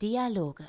[0.00, 0.64] Dialoge.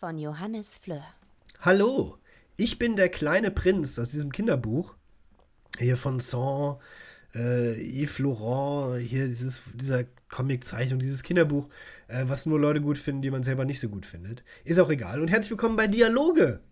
[0.00, 1.04] Von Johannes Fleur.
[1.60, 2.16] Hallo,
[2.56, 4.94] ich bin der kleine Prinz aus diesem Kinderbuch.
[5.78, 6.78] Hier von Saint,
[7.34, 11.68] äh, Yves Laurent, hier dieses, dieser Comiczeichnung, dieses Kinderbuch,
[12.08, 14.44] äh, was nur Leute gut finden, die man selber nicht so gut findet.
[14.64, 15.20] Ist auch egal.
[15.20, 16.62] Und herzlich willkommen bei Dialoge.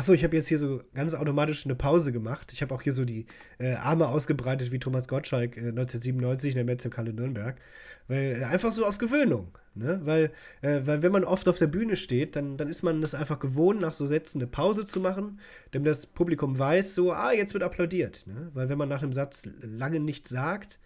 [0.00, 2.54] Achso, ich habe jetzt hier so ganz automatisch eine Pause gemacht.
[2.54, 3.26] Ich habe auch hier so die
[3.58, 7.60] äh, Arme ausgebreitet wie Thomas Gottschalk äh, 1997 in der Metzgerkalle Nürnberg.
[8.08, 9.58] Weil, äh, einfach so aus Gewöhnung.
[9.74, 10.00] Ne?
[10.02, 10.32] Weil,
[10.62, 13.40] äh, weil wenn man oft auf der Bühne steht, dann, dann ist man das einfach
[13.40, 15.38] gewohnt, nach so Sätzen eine Pause zu machen,
[15.72, 18.26] damit das Publikum weiß, so, ah, jetzt wird applaudiert.
[18.26, 18.50] Ne?
[18.54, 20.78] Weil wenn man nach einem Satz lange nichts sagt,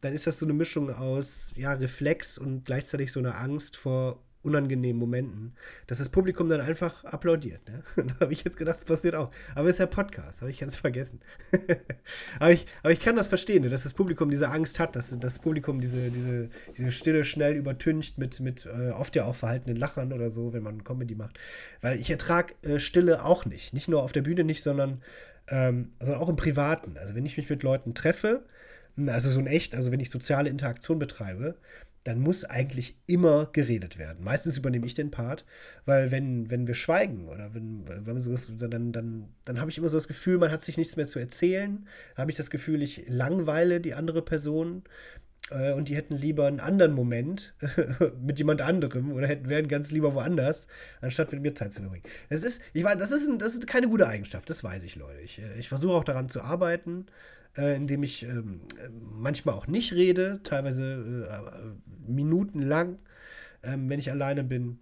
[0.00, 4.22] dann ist das so eine Mischung aus ja, Reflex und gleichzeitig so eine Angst vor
[4.42, 5.54] unangenehmen Momenten,
[5.86, 7.60] dass das Publikum dann einfach applaudiert.
[7.68, 7.82] Ne?
[7.96, 9.30] da habe ich jetzt gedacht, das passiert auch.
[9.54, 11.20] Aber es ist ja Podcast, habe ich ganz vergessen.
[12.40, 13.68] aber, ich, aber ich kann das verstehen, ne?
[13.68, 18.18] dass das Publikum diese Angst hat, dass das Publikum diese, diese, diese Stille schnell übertüncht
[18.18, 21.38] mit, mit äh, oft ja auch verhaltenen Lachern oder so, wenn man Comedy macht.
[21.82, 23.74] Weil ich ertrage äh, Stille auch nicht.
[23.74, 25.02] Nicht nur auf der Bühne nicht, sondern,
[25.48, 26.96] ähm, sondern auch im Privaten.
[26.96, 28.44] Also wenn ich mich mit Leuten treffe,
[29.06, 31.56] also so ein echt, also wenn ich soziale Interaktion betreibe,
[32.04, 34.24] dann muss eigentlich immer geredet werden.
[34.24, 35.44] Meistens übernehme ich den Part,
[35.84, 39.88] weil wenn, wenn wir schweigen oder wenn, wenn so dann, dann, dann habe ich immer
[39.88, 41.86] so das Gefühl, man hat sich nichts mehr zu erzählen.
[42.14, 44.82] Dann habe ich das Gefühl, ich langweile die andere Person
[45.50, 47.54] äh, und die hätten lieber einen anderen Moment
[48.20, 50.68] mit jemand anderem oder hätten, wären ganz lieber woanders,
[51.02, 52.04] anstatt mit mir Zeit zu verbringen.
[52.30, 54.96] Das ist, ich weiß, das ist, ein, das ist keine gute Eigenschaft, das weiß ich,
[54.96, 55.20] Leute.
[55.20, 57.06] Ich, äh, ich versuche auch daran zu arbeiten
[57.56, 62.98] äh, indem ich ähm, manchmal auch nicht rede, teilweise äh, minutenlang,
[63.62, 64.78] ähm, wenn ich alleine bin.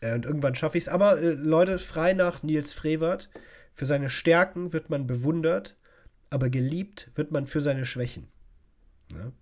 [0.00, 0.88] Äh, und irgendwann schaffe ich es.
[0.88, 3.30] Aber äh, Leute, frei nach Nils Frevert,
[3.74, 5.76] für seine Stärken wird man bewundert,
[6.30, 8.28] aber geliebt wird man für seine Schwächen.
[9.12, 9.32] Ja?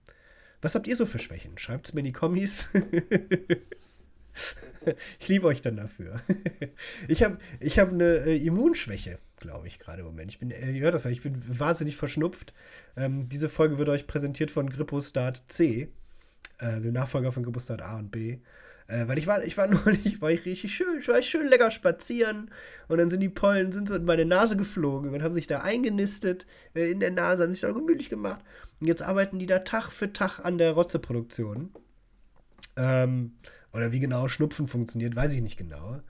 [0.60, 1.58] Was habt ihr so für Schwächen?
[1.58, 2.70] Schreibt es mir in die Kommis.
[5.18, 6.20] ich liebe euch dann dafür.
[7.08, 10.30] ich habe ich hab eine äh, Immunschwäche glaube ich, gerade im Moment.
[10.30, 12.54] Ich bin, äh, ihr hört das, ich bin wahnsinnig verschnupft.
[12.96, 15.88] Ähm, diese Folge wird euch präsentiert von Grippostart C,
[16.58, 18.38] äh, dem Nachfolger von Grippostart A und B.
[18.86, 21.70] Äh, weil ich war, ich war neulich, war ich richtig schön, ich war schön lecker
[21.70, 22.50] spazieren
[22.88, 25.60] und dann sind die Pollen sind so in meine Nase geflogen und haben sich da
[25.60, 28.44] eingenistet äh, in der Nase, haben sich da gemütlich gemacht.
[28.80, 31.72] Und jetzt arbeiten die da Tag für Tag an der Rotzeproduktion.
[32.76, 33.34] Ähm,
[33.72, 36.00] oder wie genau Schnupfen funktioniert, weiß ich nicht genau.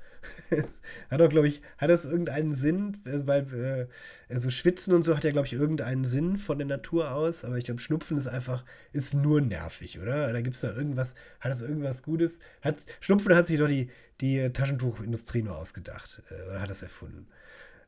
[1.10, 2.98] hat doch, glaube ich, hat das irgendeinen Sinn?
[3.04, 3.88] Weil
[4.28, 7.44] äh, so Schwitzen und so hat ja, glaube ich, irgendeinen Sinn von der Natur aus.
[7.44, 10.32] Aber ich glaube, Schnupfen ist einfach, ist nur nervig, oder?
[10.32, 12.38] Da gibt es da irgendwas, hat das irgendwas Gutes?
[12.60, 13.90] Hat, Schnupfen hat sich doch die,
[14.20, 16.22] die Taschentuchindustrie nur ausgedacht.
[16.30, 17.26] Äh, oder hat das erfunden?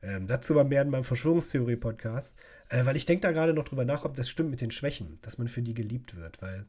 [0.02, 2.36] Ähm, dazu aber mehr in meinem Verschwörungstheorie-Podcast.
[2.68, 5.18] Äh, weil ich denke da gerade noch drüber nach, ob das stimmt mit den Schwächen,
[5.22, 6.42] dass man für die geliebt wird.
[6.42, 6.66] Weil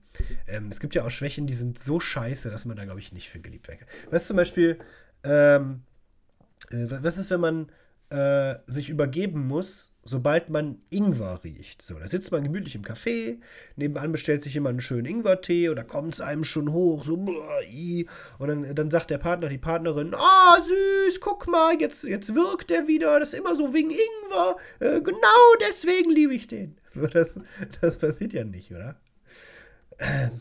[0.47, 3.11] ähm, es gibt ja auch Schwächen, die sind so scheiße, dass man da, glaube ich,
[3.11, 3.79] nicht für geliebt wäre.
[4.09, 4.79] Weißt du zum Beispiel,
[5.25, 5.81] ähm,
[6.71, 7.71] äh, was ist, wenn man
[8.09, 11.81] äh, sich übergeben muss, sobald man Ingwer riecht?
[11.81, 13.39] So, da sitzt man gemütlich im Café,
[13.75, 18.47] nebenan bestellt sich jemand einen schönen Ingwertee oder kommt es einem schon hoch, so, und
[18.47, 22.69] dann, dann sagt der Partner, die Partnerin, ah, oh, süß, guck mal, jetzt, jetzt wirkt
[22.69, 26.77] der wieder, das ist immer so wegen Ingwer, äh, genau deswegen liebe ich den.
[26.95, 27.37] So, das,
[27.81, 28.95] das passiert ja nicht, oder?
[29.99, 30.31] Ähm,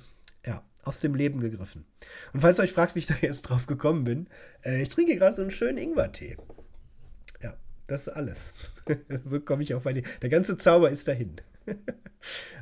[0.84, 1.84] aus dem Leben gegriffen.
[2.32, 4.28] Und falls ihr euch fragt, wie ich da jetzt drauf gekommen bin,
[4.64, 6.36] äh, ich trinke gerade so einen schönen Ingwertee.
[7.42, 7.56] Ja,
[7.86, 8.54] das ist alles.
[9.24, 10.02] so komme ich auf meine.
[10.22, 11.40] Der ganze Zauber ist dahin.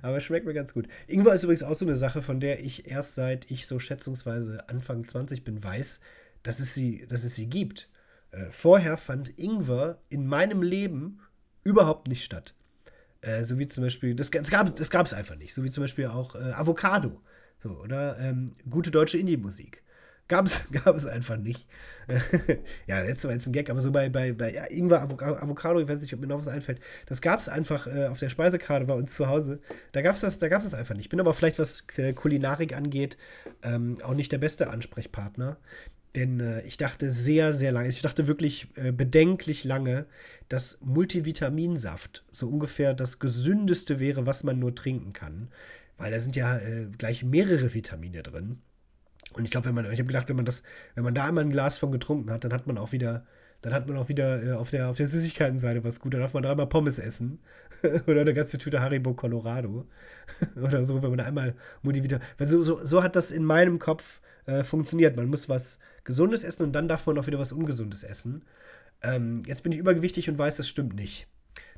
[0.03, 0.89] Aber schmeckt mir ganz gut.
[1.07, 4.69] Ingwer ist übrigens auch so eine Sache, von der ich erst seit ich so schätzungsweise
[4.69, 6.01] Anfang 20 bin, weiß,
[6.43, 7.89] dass es sie, dass es sie gibt.
[8.31, 11.21] Äh, vorher fand Ingwer in meinem Leben
[11.65, 12.55] überhaupt nicht statt.
[13.21, 15.55] Äh, so wie zum Beispiel, das, das gab es das einfach nicht.
[15.55, 17.21] So wie zum Beispiel auch äh, Avocado.
[17.63, 19.83] So, oder ähm, gute deutsche Indie-Musik.
[20.29, 21.67] Gab es gab einfach nicht.
[22.87, 25.89] ja, jetzt war jetzt ein Gag, aber so bei, bei, bei ja, Ingwer, Avocado, ich
[25.89, 26.81] weiß nicht, ob mir noch was einfällt.
[27.07, 29.61] Das gab es einfach äh, auf der Speisekarte bei uns zu Hause.
[29.93, 31.05] Da gab es das, das einfach nicht.
[31.05, 33.17] Ich bin aber vielleicht, was äh, Kulinarik angeht,
[33.63, 35.59] ähm, auch nicht der beste Ansprechpartner.
[36.17, 40.07] Denn äh, ich dachte sehr, sehr lange, ich dachte wirklich äh, bedenklich lange,
[40.49, 45.49] dass Multivitaminsaft so ungefähr das gesündeste wäre, was man nur trinken kann
[45.99, 48.59] weil da sind ja äh, gleich mehrere Vitamine drin.
[49.35, 50.63] Und ich glaube, wenn man, ich habe gedacht, wenn man das,
[50.95, 53.25] wenn man da einmal ein Glas von getrunken hat, dann hat man auch wieder,
[53.63, 56.13] dann hat man auch wieder äh, auf der, auf der Süßigkeitenseite was gut.
[56.15, 57.41] Dann darf man dreimal Pommes essen.
[58.07, 59.87] Oder eine ganze Tüte Haribo Colorado.
[60.63, 62.25] Oder so, wenn man da einmal Multivitamin.
[62.39, 65.17] So, so, so hat das in meinem Kopf äh, funktioniert.
[65.17, 68.45] Man muss was Gesundes essen und dann darf man auch wieder was Ungesundes essen.
[69.03, 71.27] Ähm, jetzt bin ich übergewichtig und weiß, das stimmt nicht.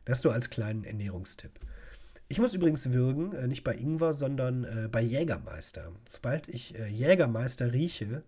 [0.04, 1.52] Das nur als kleinen Ernährungstipp.
[2.28, 5.92] Ich muss übrigens würgen, äh, nicht bei Ingwer, sondern äh, bei Jägermeister.
[6.08, 8.24] Sobald ich äh, Jägermeister rieche,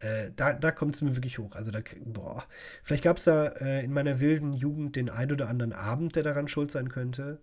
[0.00, 1.52] äh, da, da kommt es mir wirklich hoch.
[1.52, 2.44] Also da, boah.
[2.82, 6.22] Vielleicht gab es da äh, in meiner wilden Jugend den ein oder anderen Abend, der
[6.22, 7.40] daran schuld sein könnte.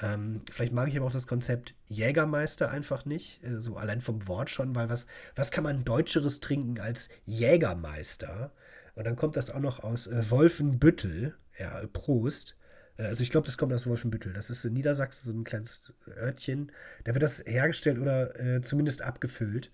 [0.00, 3.44] Ähm, vielleicht mag ich aber auch das Konzept Jägermeister einfach nicht.
[3.44, 8.52] Äh, so allein vom Wort schon, weil was, was kann man Deutscheres trinken als Jägermeister?
[8.94, 11.34] Und dann kommt das auch noch aus Wolfenbüttel.
[11.58, 12.56] Ja, Prost.
[13.00, 14.32] Äh, also ich glaube, das kommt aus Wolfenbüttel.
[14.32, 16.70] Das ist in Niedersachsen so ein kleines Örtchen.
[17.04, 19.70] Da wird das hergestellt oder äh, zumindest abgefüllt,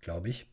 [0.00, 0.46] glaube ich.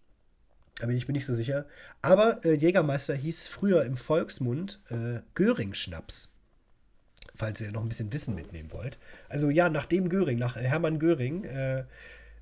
[0.81, 1.65] Aber ich bin nicht so sicher.
[2.01, 6.29] Aber äh, Jägermeister hieß früher im Volksmund äh, Göring-Schnaps.
[7.35, 8.97] Falls ihr noch ein bisschen Wissen mitnehmen wollt.
[9.29, 11.79] Also ja, nach dem Göring, nach Hermann Göring, äh,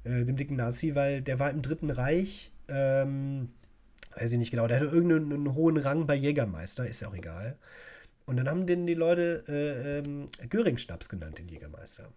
[0.03, 3.49] äh, dem dicken Nazi, weil der war im Dritten Reich, ähm,
[4.15, 7.57] weiß ich nicht genau, der hatte irgendeinen hohen Rang bei Jägermeister, ist ja auch egal.
[8.29, 12.13] Und dann haben den die Leute äh, ähm, Göring-Schnaps genannt, den Jägermeister.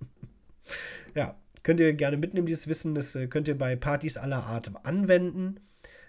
[1.14, 2.96] ja, könnt ihr gerne mitnehmen, dieses Wissen.
[2.96, 5.60] Das äh, könnt ihr bei Partys aller Art anwenden,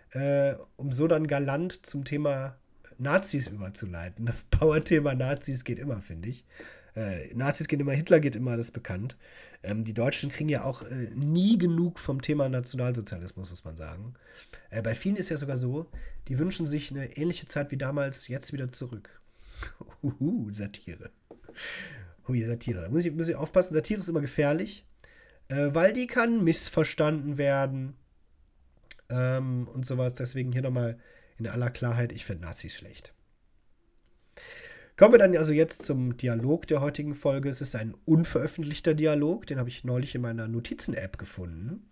[0.10, 2.58] äh, um so dann galant zum Thema
[2.98, 4.26] Nazis überzuleiten.
[4.26, 6.44] Das Power-Thema Nazis geht immer, finde ich.
[6.96, 9.18] Äh, Nazis geht immer, Hitler geht immer, das ist bekannt.
[9.64, 14.14] Ähm, die Deutschen kriegen ja auch äh, nie genug vom Thema Nationalsozialismus, muss man sagen.
[14.70, 15.88] Äh, bei vielen ist ja sogar so,
[16.28, 19.22] die wünschen sich eine ähnliche Zeit wie damals jetzt wieder zurück.
[20.04, 21.12] Uhu, Satire.
[22.28, 22.82] Hui, Satire.
[22.82, 24.86] Da muss ich, muss ich aufpassen, Satire ist immer gefährlich,
[25.48, 27.96] äh, weil die kann missverstanden werden
[29.10, 30.14] ähm, und sowas.
[30.14, 30.98] Deswegen hier nochmal
[31.38, 33.15] in aller Klarheit, ich finde Nazis schlecht.
[34.98, 37.50] Kommen wir dann also jetzt zum Dialog der heutigen Folge.
[37.50, 41.90] Es ist ein unveröffentlichter Dialog, den habe ich neulich in meiner Notizen-App gefunden.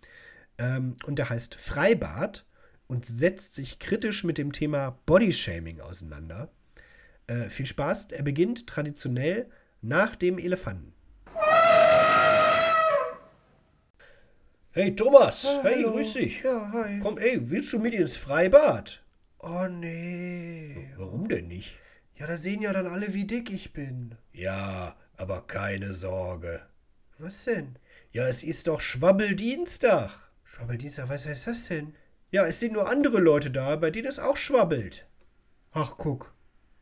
[0.58, 2.46] Ähm, und der heißt Freibad
[2.88, 6.50] und setzt sich kritisch mit dem Thema Bodyshaming auseinander.
[7.28, 8.08] Äh, viel Spaß.
[8.12, 9.50] Er beginnt traditionell
[9.82, 10.94] nach dem Elefanten.
[14.72, 15.92] Hey Thomas, Ah, hey, hallo.
[15.92, 16.42] grüß dich.
[16.42, 17.00] Ja, hi.
[17.00, 19.04] Komm, ey, willst du mit ins Freibad?
[19.40, 20.90] Oh nee.
[20.98, 21.78] Warum denn nicht?
[22.16, 24.16] Ja, da sehen ja dann alle, wie dick ich bin.
[24.32, 26.62] Ja, aber keine Sorge.
[27.18, 27.78] Was denn?
[28.12, 30.12] Ja, es ist doch Schwabbeldienstag.
[30.44, 31.96] Schwabbeldienstag, was heißt das denn?
[32.30, 35.08] Ja, es sind nur andere Leute da, bei denen es auch schwabbelt.
[35.72, 36.34] Ach, guck.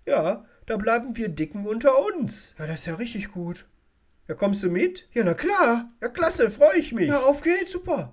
[0.06, 2.56] Ja, da bleiben wir Dicken unter uns.
[2.58, 3.68] Ja, das ist ja richtig gut.
[4.28, 5.08] Ja, kommst du mit?
[5.14, 5.92] Ja, na klar.
[6.02, 7.10] Ja, klasse, freue ich mich.
[7.10, 8.10] Ja, auf geht's, super.